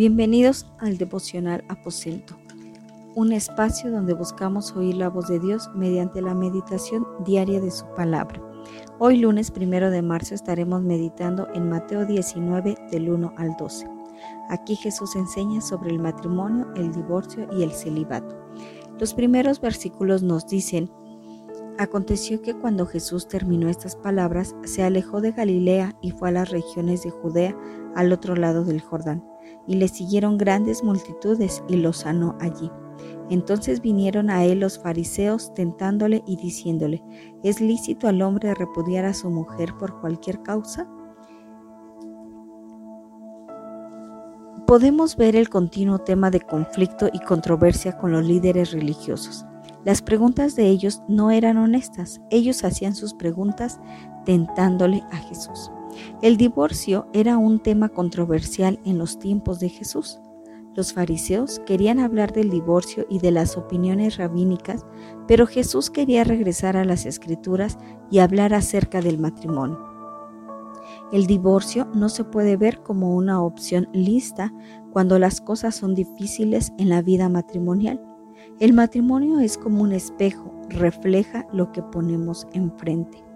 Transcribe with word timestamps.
Bienvenidos 0.00 0.64
al 0.78 0.96
devocional 0.96 1.62
aposento, 1.68 2.34
un 3.14 3.32
espacio 3.32 3.90
donde 3.90 4.14
buscamos 4.14 4.74
oír 4.74 4.94
la 4.94 5.10
voz 5.10 5.28
de 5.28 5.38
Dios 5.38 5.68
mediante 5.74 6.22
la 6.22 6.34
meditación 6.34 7.06
diaria 7.26 7.60
de 7.60 7.70
su 7.70 7.84
palabra. 7.94 8.40
Hoy 8.98 9.18
lunes 9.18 9.50
primero 9.50 9.90
de 9.90 10.00
marzo 10.00 10.34
estaremos 10.34 10.80
meditando 10.80 11.48
en 11.52 11.68
Mateo 11.68 12.06
19 12.06 12.76
del 12.90 13.10
1 13.10 13.34
al 13.36 13.54
12. 13.58 13.86
Aquí 14.48 14.74
Jesús 14.74 15.16
enseña 15.16 15.60
sobre 15.60 15.90
el 15.90 15.98
matrimonio, 15.98 16.72
el 16.76 16.92
divorcio 16.92 17.46
y 17.52 17.62
el 17.62 17.72
celibato. 17.72 18.42
Los 18.98 19.12
primeros 19.12 19.60
versículos 19.60 20.22
nos 20.22 20.46
dicen, 20.46 20.90
Aconteció 21.76 22.40
que 22.40 22.54
cuando 22.54 22.86
Jesús 22.86 23.28
terminó 23.28 23.68
estas 23.68 23.96
palabras, 23.96 24.56
se 24.64 24.82
alejó 24.82 25.20
de 25.20 25.32
Galilea 25.32 25.94
y 26.00 26.12
fue 26.12 26.30
a 26.30 26.32
las 26.32 26.48
regiones 26.48 27.02
de 27.02 27.10
Judea 27.10 27.54
al 27.94 28.14
otro 28.14 28.34
lado 28.34 28.64
del 28.64 28.80
Jordán 28.80 29.29
y 29.66 29.76
le 29.76 29.88
siguieron 29.88 30.38
grandes 30.38 30.82
multitudes 30.82 31.62
y 31.68 31.76
lo 31.76 31.92
sanó 31.92 32.36
allí. 32.40 32.70
Entonces 33.30 33.80
vinieron 33.80 34.28
a 34.28 34.44
él 34.44 34.60
los 34.60 34.78
fariseos 34.78 35.54
tentándole 35.54 36.22
y 36.26 36.36
diciéndole, 36.36 37.02
¿es 37.44 37.60
lícito 37.60 38.08
al 38.08 38.22
hombre 38.22 38.54
repudiar 38.54 39.04
a 39.04 39.14
su 39.14 39.30
mujer 39.30 39.74
por 39.78 40.00
cualquier 40.00 40.42
causa? 40.42 40.88
Podemos 44.66 45.16
ver 45.16 45.36
el 45.36 45.48
continuo 45.48 45.98
tema 46.00 46.30
de 46.30 46.40
conflicto 46.40 47.08
y 47.12 47.20
controversia 47.20 47.96
con 47.98 48.12
los 48.12 48.24
líderes 48.24 48.72
religiosos. 48.72 49.44
Las 49.84 50.02
preguntas 50.02 50.56
de 50.56 50.66
ellos 50.66 51.02
no 51.08 51.30
eran 51.30 51.56
honestas, 51.56 52.20
ellos 52.30 52.64
hacían 52.64 52.94
sus 52.94 53.14
preguntas 53.14 53.80
tentándole 54.24 55.02
a 55.10 55.16
Jesús. 55.16 55.70
El 56.22 56.36
divorcio 56.36 57.06
era 57.12 57.38
un 57.38 57.60
tema 57.60 57.88
controversial 57.88 58.78
en 58.84 58.98
los 58.98 59.18
tiempos 59.18 59.60
de 59.60 59.68
Jesús. 59.68 60.20
Los 60.74 60.92
fariseos 60.92 61.60
querían 61.66 61.98
hablar 61.98 62.32
del 62.32 62.48
divorcio 62.48 63.04
y 63.10 63.18
de 63.18 63.32
las 63.32 63.56
opiniones 63.56 64.18
rabínicas, 64.18 64.86
pero 65.26 65.46
Jesús 65.46 65.90
quería 65.90 66.22
regresar 66.22 66.76
a 66.76 66.84
las 66.84 67.06
escrituras 67.06 67.76
y 68.10 68.20
hablar 68.20 68.54
acerca 68.54 69.00
del 69.00 69.18
matrimonio. 69.18 69.78
El 71.12 71.26
divorcio 71.26 71.88
no 71.92 72.08
se 72.08 72.22
puede 72.22 72.56
ver 72.56 72.82
como 72.82 73.16
una 73.16 73.42
opción 73.42 73.88
lista 73.92 74.52
cuando 74.92 75.18
las 75.18 75.40
cosas 75.40 75.74
son 75.74 75.94
difíciles 75.94 76.72
en 76.78 76.88
la 76.88 77.02
vida 77.02 77.28
matrimonial. 77.28 78.00
El 78.60 78.72
matrimonio 78.72 79.40
es 79.40 79.58
como 79.58 79.82
un 79.82 79.92
espejo, 79.92 80.54
refleja 80.68 81.46
lo 81.52 81.72
que 81.72 81.82
ponemos 81.82 82.46
enfrente. 82.52 83.29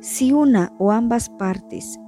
Si 0.00 0.32
una 0.32 0.72
o 0.78 0.92
ambas 0.92 1.28
partes 1.28 1.98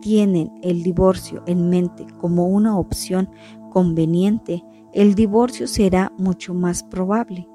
tienen 0.00 0.52
el 0.62 0.82
divorcio 0.82 1.42
en 1.46 1.68
mente 1.68 2.06
como 2.20 2.46
una 2.46 2.78
opción 2.78 3.30
conveniente, 3.70 4.64
el 4.92 5.14
divorcio 5.14 5.66
será 5.66 6.12
mucho 6.18 6.54
más 6.54 6.82
probable. 6.82 7.48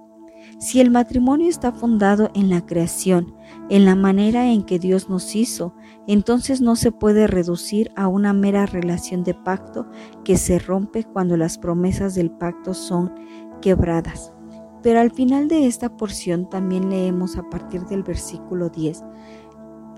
Si 0.60 0.80
el 0.80 0.92
matrimonio 0.92 1.50
está 1.50 1.72
fundado 1.72 2.30
en 2.36 2.50
la 2.50 2.66
creación, 2.66 3.36
en 3.70 3.86
la 3.86 3.96
manera 3.96 4.52
en 4.52 4.64
que 4.64 4.80
Dios 4.80 5.10
nos 5.10 5.36
hizo, 5.36 5.74
entonces 6.08 6.62
no 6.62 6.76
se 6.76 6.92
puede 6.92 7.28
reducir 7.28 7.92
a 7.96 8.08
una 8.08 8.34
mera 8.34 8.66
relación 8.66 9.24
de 9.24 9.34
pacto 9.34 9.88
que 10.24 10.38
se 10.38 10.60
rompe 10.60 11.04
cuando 11.04 11.38
las 11.38 11.58
promesas 11.58 12.16
del 12.16 12.32
pacto 12.32 12.74
son 12.74 13.14
quebradas. 13.62 14.34
Pero 14.82 15.00
al 15.00 15.12
final 15.12 15.48
de 15.48 15.66
esta 15.66 15.96
porción 15.96 16.50
también 16.50 16.90
leemos 16.90 17.38
a 17.38 17.50
partir 17.50 17.86
del 17.86 18.04
versículo 18.04 18.70
10, 18.70 19.02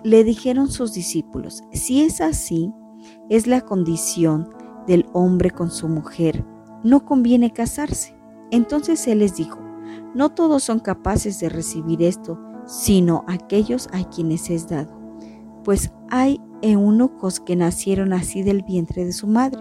le 0.06 0.24
dijeron 0.24 0.70
sus 0.70 0.94
discípulos, 0.94 1.64
si 1.72 2.04
es 2.04 2.22
así, 2.22 2.72
es 3.28 3.48
la 3.48 3.62
condición 3.62 4.48
del 4.86 5.08
hombre 5.14 5.50
con 5.50 5.72
su 5.72 5.88
mujer, 5.88 6.46
no 6.84 7.06
conviene 7.06 7.52
casarse. 7.52 8.16
Entonces 8.52 9.08
él 9.08 9.20
les 9.20 9.36
dijo, 9.36 9.58
no 10.14 10.30
todos 10.30 10.62
son 10.62 10.78
capaces 10.78 11.40
de 11.40 11.50
recibir 11.50 12.04
esto, 12.04 12.40
sino 12.68 13.26
aquellos 13.28 13.88
a 13.94 14.08
quienes 14.08 14.52
es 14.52 14.70
dado. 14.70 14.96
Pues 15.64 15.92
hay 16.12 16.40
eunucos 16.62 17.40
que 17.40 17.56
nacieron 17.56 18.14
así 18.14 18.44
del 18.44 18.62
vientre 18.62 19.06
de 19.06 19.12
su 19.12 19.26
madre, 19.26 19.60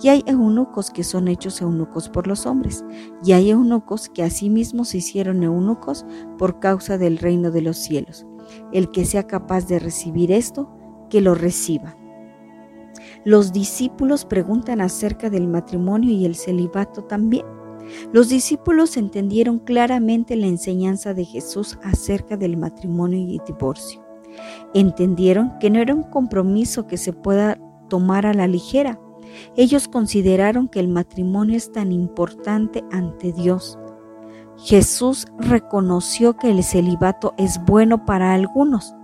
y 0.00 0.08
hay 0.08 0.22
eunucos 0.26 0.90
que 0.90 1.02
son 1.02 1.26
hechos 1.26 1.60
eunucos 1.60 2.08
por 2.08 2.28
los 2.28 2.46
hombres, 2.46 2.84
y 3.24 3.32
hay 3.32 3.50
eunucos 3.50 4.08
que 4.08 4.22
asimismo 4.22 4.84
se 4.84 4.98
hicieron 4.98 5.42
eunucos 5.42 6.06
por 6.38 6.60
causa 6.60 6.96
del 6.96 7.18
reino 7.18 7.50
de 7.50 7.62
los 7.62 7.76
cielos. 7.76 8.24
El 8.72 8.90
que 8.90 9.04
sea 9.04 9.26
capaz 9.26 9.66
de 9.66 9.78
recibir 9.78 10.32
esto, 10.32 10.70
que 11.08 11.20
lo 11.20 11.34
reciba. 11.34 11.96
Los 13.24 13.52
discípulos 13.52 14.24
preguntan 14.24 14.80
acerca 14.80 15.30
del 15.30 15.46
matrimonio 15.48 16.10
y 16.10 16.24
el 16.24 16.34
celibato 16.34 17.04
también. 17.04 17.44
Los 18.12 18.28
discípulos 18.28 18.96
entendieron 18.96 19.58
claramente 19.58 20.36
la 20.36 20.46
enseñanza 20.46 21.12
de 21.12 21.24
Jesús 21.24 21.78
acerca 21.82 22.36
del 22.36 22.56
matrimonio 22.56 23.18
y 23.18 23.40
divorcio. 23.46 24.04
Entendieron 24.74 25.58
que 25.58 25.70
no 25.70 25.80
era 25.80 25.94
un 25.94 26.04
compromiso 26.04 26.86
que 26.86 26.96
se 26.96 27.12
pueda 27.12 27.58
tomar 27.88 28.26
a 28.26 28.34
la 28.34 28.46
ligera. 28.46 29.00
Ellos 29.56 29.88
consideraron 29.88 30.68
que 30.68 30.80
el 30.80 30.88
matrimonio 30.88 31.56
es 31.56 31.72
tan 31.72 31.92
importante 31.92 32.84
ante 32.92 33.32
Dios 33.32 33.78
Jesús 34.62 35.26
reconoció 35.38 36.36
que 36.36 36.50
el 36.50 36.62
celibato 36.62 37.32
es 37.38 37.64
bueno 37.64 38.04
para 38.04 38.34
algunos, 38.34 38.94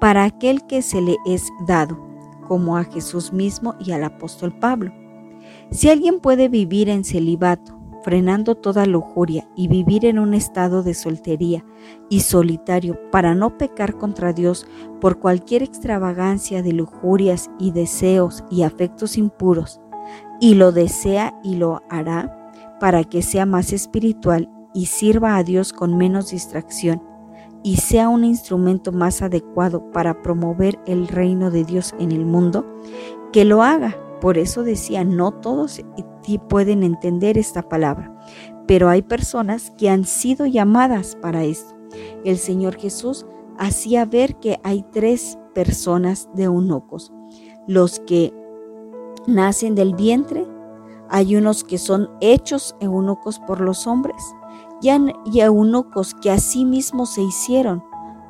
para 0.00 0.24
aquel 0.24 0.66
que 0.66 0.82
se 0.82 1.00
le 1.00 1.16
es 1.24 1.48
dado, 1.68 1.96
como 2.48 2.76
a 2.76 2.84
Jesús 2.84 3.32
mismo 3.32 3.76
y 3.78 3.92
al 3.92 4.02
apóstol 4.02 4.58
Pablo. 4.58 4.92
Si 5.70 5.88
alguien 5.88 6.18
puede 6.18 6.48
vivir 6.48 6.88
en 6.88 7.04
celibato, 7.04 7.78
frenando 8.02 8.56
toda 8.56 8.86
lujuria 8.86 9.48
y 9.54 9.68
vivir 9.68 10.04
en 10.04 10.18
un 10.18 10.34
estado 10.34 10.82
de 10.82 10.94
soltería 10.94 11.64
y 12.10 12.20
solitario 12.20 12.98
para 13.12 13.36
no 13.36 13.56
pecar 13.56 13.96
contra 13.96 14.32
Dios 14.32 14.66
por 15.00 15.20
cualquier 15.20 15.62
extravagancia 15.62 16.60
de 16.60 16.72
lujurias 16.72 17.50
y 17.60 17.70
deseos 17.70 18.42
y 18.50 18.62
afectos 18.62 19.16
impuros, 19.16 19.80
y 20.40 20.54
lo 20.54 20.72
desea 20.72 21.38
y 21.44 21.54
lo 21.54 21.82
hará 21.88 22.50
para 22.80 23.04
que 23.04 23.22
sea 23.22 23.46
más 23.46 23.72
espiritual 23.72 24.50
y 24.74 24.86
sirva 24.86 25.36
a 25.36 25.44
Dios 25.44 25.72
con 25.72 25.96
menos 25.96 26.30
distracción 26.30 27.00
y 27.62 27.76
sea 27.76 28.10
un 28.10 28.24
instrumento 28.24 28.92
más 28.92 29.22
adecuado 29.22 29.90
para 29.92 30.20
promover 30.20 30.78
el 30.86 31.08
reino 31.08 31.50
de 31.50 31.64
Dios 31.64 31.94
en 31.98 32.12
el 32.12 32.26
mundo, 32.26 32.66
que 33.32 33.46
lo 33.46 33.62
haga. 33.62 33.96
Por 34.20 34.36
eso 34.36 34.62
decía, 34.62 35.02
no 35.04 35.32
todos 35.32 35.80
pueden 36.48 36.82
entender 36.82 37.38
esta 37.38 37.62
palabra, 37.62 38.14
pero 38.66 38.88
hay 38.90 39.02
personas 39.02 39.70
que 39.78 39.88
han 39.88 40.04
sido 40.04 40.44
llamadas 40.46 41.16
para 41.16 41.44
esto. 41.44 41.74
El 42.24 42.36
Señor 42.36 42.76
Jesús 42.76 43.24
hacía 43.58 44.04
ver 44.04 44.36
que 44.36 44.58
hay 44.62 44.84
tres 44.92 45.38
personas 45.54 46.28
de 46.34 46.44
eunucos, 46.44 47.12
los 47.66 48.00
que 48.00 48.32
nacen 49.26 49.74
del 49.74 49.94
vientre, 49.94 50.46
hay 51.08 51.36
unos 51.36 51.64
que 51.64 51.78
son 51.78 52.10
hechos 52.20 52.74
eunucos 52.80 53.38
por 53.38 53.60
los 53.60 53.86
hombres 53.86 54.16
y 54.84 55.40
a 55.40 55.46
eunucos 55.46 56.14
que 56.14 56.30
asimismo 56.30 57.06
se 57.06 57.22
hicieron 57.22 57.82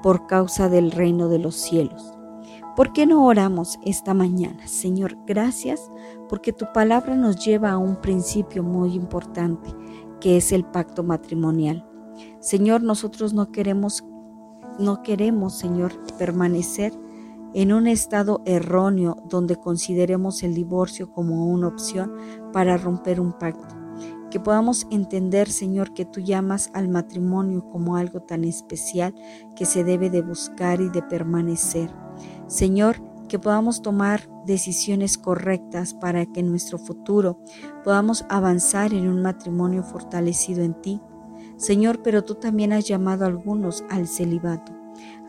por 0.04 0.28
causa 0.28 0.69
del 0.69 0.92
reino 0.92 1.28
de 1.28 1.41
los 1.41 1.56
cielos. 1.56 2.12
¿Por 2.76 2.92
qué 2.92 3.06
no 3.06 3.26
oramos 3.26 3.78
esta 3.82 4.15
mañana? 4.15 4.69
Señor, 4.69 5.19
gracias 5.26 5.91
porque 6.28 6.53
tu 6.53 6.66
palabra 6.72 7.16
nos 7.16 7.44
lleva 7.44 7.72
a 7.72 7.78
un 7.78 7.97
principio 7.97 8.62
muy 8.62 8.94
importante, 8.94 9.69
que 10.20 10.37
es 10.37 10.53
el 10.53 10.64
pacto 10.64 11.03
matrimonial. 11.03 11.84
Señor, 12.38 12.82
nosotros 12.82 13.32
no 13.32 13.50
queremos 13.50 14.04
no 14.78 15.02
queremos, 15.02 15.55
Señor, 15.56 15.93
permanecer 16.19 16.93
en 17.52 17.73
un 17.73 17.87
estado 17.87 18.43
erróneo 18.44 19.17
donde 19.29 19.55
consideremos 19.55 20.43
el 20.43 20.55
divorcio 20.55 21.12
como 21.12 21.46
una 21.46 21.69
opción 21.69 22.12
para 22.52 22.76
romper 22.76 23.20
un 23.20 23.32
pacto 23.32 23.83
que 24.31 24.41
podamos 24.41 24.87
entender, 24.91 25.49
Señor, 25.50 25.94
que 25.94 26.05
tú 26.05 26.20
llamas 26.20 26.70
al 26.75 26.88
matrimonio 26.88 27.69
como 27.70 27.96
algo 27.96 28.20
tan 28.20 28.44
especial 28.44 29.14
que 29.55 29.64
se 29.64 29.85
debe 29.85 30.11
de 30.11 30.23
buscar 30.23 30.81
y 30.81 30.88
de 30.88 31.02
permanecer. 31.02 31.91
Señor, 32.46 32.96
que 33.29 33.38
podamos 33.38 33.82
tomar 33.82 34.29
decisiones 34.44 35.19
correctas 35.19 35.94
para 35.94 36.26
que 36.26 36.41
en 36.41 36.50
nuestro 36.50 36.79
futuro 36.79 37.38
podamos 37.82 38.25
avanzar 38.29 38.93
en 38.93 39.08
un 39.08 39.23
matrimonio 39.23 39.82
fortalecido 39.82 40.62
en 40.62 40.75
ti. 40.81 41.00
Señor, 41.56 42.02
pero 42.02 42.25
tú 42.25 42.35
también 42.35 42.73
has 42.73 42.87
llamado 42.87 43.25
a 43.25 43.29
algunos 43.29 43.85
al 43.88 44.08
celibato, 44.08 44.73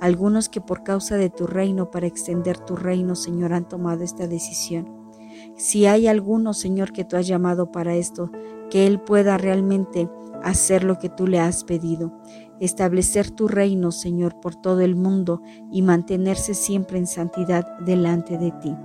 algunos 0.01 0.49
que 0.49 0.61
por 0.61 0.83
causa 0.83 1.17
de 1.17 1.29
tu 1.29 1.47
reino, 1.47 1.91
para 1.91 2.07
extender 2.07 2.57
tu 2.57 2.75
reino, 2.75 3.15
Señor, 3.15 3.53
han 3.53 3.67
tomado 3.67 4.03
esta 4.03 4.27
decisión. 4.27 5.05
Si 5.55 5.85
hay 5.85 6.07
alguno, 6.07 6.53
Señor, 6.53 6.91
que 6.91 7.05
tú 7.05 7.15
has 7.15 7.27
llamado 7.27 7.71
para 7.71 7.95
esto, 7.95 8.31
que 8.69 8.87
Él 8.87 8.99
pueda 8.99 9.37
realmente 9.37 10.09
hacer 10.43 10.83
lo 10.83 10.99
que 10.99 11.09
tú 11.09 11.27
le 11.27 11.39
has 11.39 11.63
pedido, 11.63 12.13
establecer 12.59 13.31
tu 13.31 13.47
reino, 13.47 13.91
Señor, 13.91 14.39
por 14.39 14.55
todo 14.55 14.81
el 14.81 14.95
mundo 14.95 15.41
y 15.71 15.81
mantenerse 15.81 16.53
siempre 16.53 16.99
en 16.99 17.07
santidad 17.07 17.65
delante 17.79 18.37
de 18.37 18.51
ti. 18.51 18.75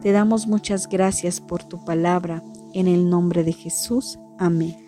Te 0.00 0.12
damos 0.12 0.46
muchas 0.46 0.88
gracias 0.88 1.40
por 1.40 1.62
tu 1.64 1.84
palabra 1.84 2.42
En 2.74 2.88
el 2.88 3.10
nombre 3.10 3.44
de 3.44 3.52
Jesús. 3.52 4.18
Amén. 4.38 4.81